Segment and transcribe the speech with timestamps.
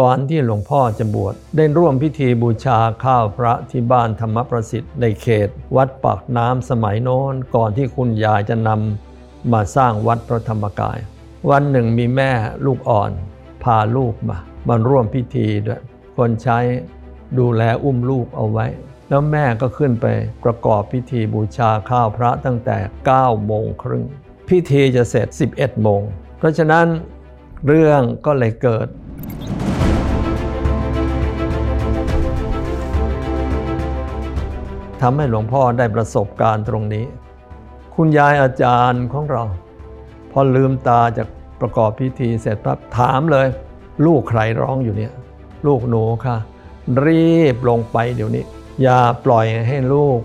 [0.00, 10.98] ก่อนที่หลวงพ่อจะบวชได้ร่วมพิธีบูชาข้าวพระที่บ้านธรรมประสิทธิ์ในเขต วัดปากน้ำสมัยโน้นก่อนที่คุณยายจะนำมาสร้างวัดพระธรรมกาย
[11.50, 12.30] วันหนึ่งมีแม่
[12.66, 13.10] ลูกอ่อน
[13.64, 14.38] พาลูกมา
[14.68, 15.82] มาร่วมพิธีด้วย
[16.16, 16.58] คนใช้
[17.38, 18.66] ดูแลอุ้มลูกเอาไว้
[19.08, 20.06] แล้วแม่ก็ขึ้นไป
[20.44, 22.78] ประกอบพิธีบูชาข้าวพระตั้งแต่
[23.12, 24.04] 9โมงครึ่ง
[24.48, 26.02] พิธีจะเสร็จ 11โมง
[26.38, 26.86] เพราะฉะนั้น
[27.66, 28.88] เรื่องก็เลยเกิด
[35.02, 37.06] ทำให้หลวงพ่อได้ประสบการณ์ตรงนี้
[37.94, 39.42] คุณยายอาจารย์ของเรา
[40.30, 41.28] พอลืมตาจาก
[41.60, 43.46] ประกอบพิธีเสร็จปั๊บถามเลย
[44.06, 45.12] ลูกใครร้องอยู่เนี่ย
[45.66, 46.36] ลูกหนูค่ะ
[47.06, 48.44] รีบลงไปเดี๋ยวนี้
[48.82, 50.20] อย่าปล่อยให้ลูก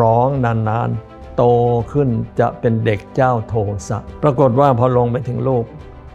[0.00, 1.44] ร้องนานๆ โต
[1.92, 2.08] ขึ้น
[2.40, 3.54] จะเป็นเด็กเจ้าโท
[3.88, 5.64] สะ ปรากฏว่าพอลงไปถึงลูก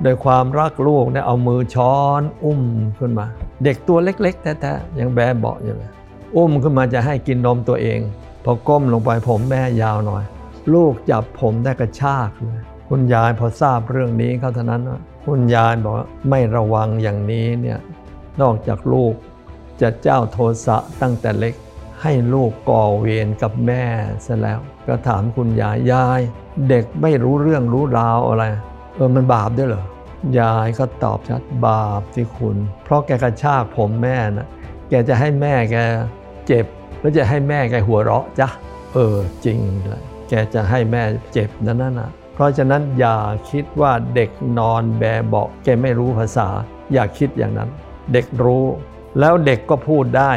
[0.03, 2.61] โดยความรักลูกเนี่ยเอามือช้อนอุ้ม
[2.99, 3.27] ขึ้นมา
[3.63, 5.91] เด็กตัวเล็กๆแท้ๆยังแบเบาะอยู่เลย
[6.35, 7.99] อุ้มขึ้นมาจะให้กินนมตัวเอง
[8.43, 10.23] พอก้มลงไปผมแม่ยาวหน่อย
[10.73, 14.81] ลูกจับผมได้กระชากเลยคุณยายพอทราบเรื่องนี้เขาเท่านั้น
[15.25, 17.79] คุณยายบอกว่าไม่ระวังอย่างนี้เนี่ย
[18.41, 19.13] นอกจากลูก
[19.81, 21.55] จะเจ้าโทสะตั้งแต่เล็ก
[22.01, 23.83] ให้ลูกก่อเวรกับแม่
[24.25, 26.21] ซะแล้ว ก็ถามคุณยายยาย
[26.69, 28.45] เด็กไม่รู้เรื่องรู้ราวอะไร
[28.95, 29.85] เออมันบาปด้วยเหรอ
[30.39, 34.47] ยายก็ตอบชัดบาปที่คุณ เพราะแกกระชากผมแม่นะ
[34.89, 35.75] แกจะให้แม่แก
[36.53, 36.69] เจ็บ
[37.01, 38.47] แล้วจะให้แม่แกหัวเราะจ้ะ
[38.93, 43.17] เออจริงเลยแกจะให้แม่เจ็บนั่นน่ะ เพราะฉะนั้นอย่า
[43.51, 46.47] คิดว่าเด็กนอนแบเบาแกไม่รู้ภาษา
[46.93, 47.69] อย่าคิดอย่างนั้น
[48.13, 48.65] เด็กรู้
[49.19, 50.31] แล้วเด็กก็พูดได้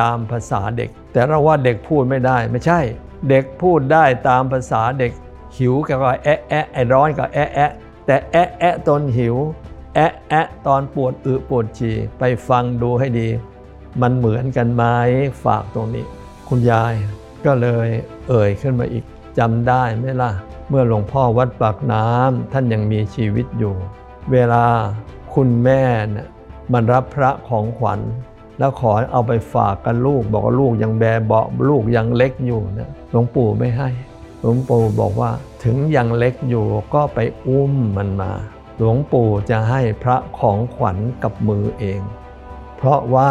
[0.00, 2.80] ตามภาษาเด็ก แต่เราว่าเด็กพูดไม่ได้ไม่ใช่
[3.28, 5.12] เด็กพูดได้ตามภาษาเด็ก
[5.56, 7.70] หิวก็แอะแอะไอร้อนก็แอะแอะ
[8.06, 9.36] แต่แอะแอะตอนหิว
[9.94, 13.28] แอะแอะตอนปวดอึปวดฉี่ไปฟังดูให้ดี
[14.02, 14.84] มันเหมือนกันไหม
[15.44, 16.06] ฝากตรงนี้
[16.48, 16.94] คุณยาย
[17.46, 17.88] ก็เลย
[18.28, 19.04] เอ่ยขึ้นมาอีก
[19.38, 20.30] จำได้ไหมล่ะ
[20.68, 23.74] เมื่อหลวงพ่อวัดปากน้ำท่านยังมีชีวิตอยู่
[24.32, 24.64] เวลา
[25.34, 26.28] คุณแม่เนี่ย
[26.72, 28.00] มันรับพระของขวัญ
[28.58, 33.88] แล้วขอเอาไปฝากกันลูก บอกว่าลูกยังแบเบาะลูกยังเล็กอยู่นี่ยหลวงปู่ไม่ให้
[34.40, 35.30] หลวงปู่บอกว่า
[35.64, 38.32] ถึงยังเล็กอยู่ก็ไปอุ้มมันมา
[38.78, 42.00] หลวงปู่จะให้พระของขวัญกับมือเอง
[42.76, 43.30] เพราะว่า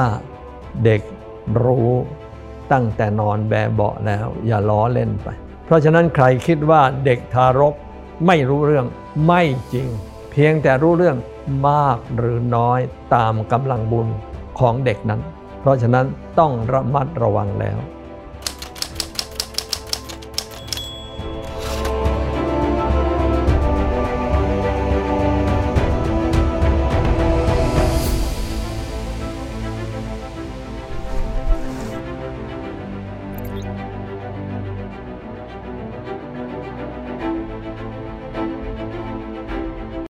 [0.86, 1.02] เด็ก
[1.64, 1.90] รู้
[2.72, 5.28] ตั้งแต่นอนแบเบาะแล้ว อย่าล้อเล่นไป
[5.66, 7.76] เพราะฉะนั้นใครคิดว่าเด็กทารก
[8.28, 8.86] ไม่รู้เรื่อง
[9.28, 9.42] ไม่
[9.74, 9.88] จริง
[10.32, 11.18] เพียงแต่รู้เรื่อง
[11.70, 12.80] มากหรือน้อย
[13.16, 14.08] ตามกำลังบุญ
[14.60, 15.22] ของเด็กนั้น
[15.60, 16.06] เพราะฉะนั้น
[16.40, 17.78] ต้องระมัดระวังแล้ว